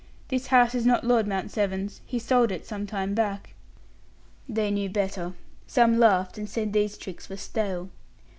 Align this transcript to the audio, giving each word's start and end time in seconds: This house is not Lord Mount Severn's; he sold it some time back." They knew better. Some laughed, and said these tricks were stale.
This 0.29 0.47
house 0.47 0.73
is 0.73 0.83
not 0.83 1.03
Lord 1.03 1.27
Mount 1.27 1.51
Severn's; 1.51 2.01
he 2.07 2.17
sold 2.17 2.51
it 2.51 2.65
some 2.65 2.87
time 2.87 3.13
back." 3.13 3.53
They 4.49 4.71
knew 4.71 4.89
better. 4.89 5.33
Some 5.67 5.99
laughed, 5.99 6.39
and 6.39 6.49
said 6.49 6.73
these 6.73 6.97
tricks 6.97 7.29
were 7.29 7.37
stale. 7.37 7.91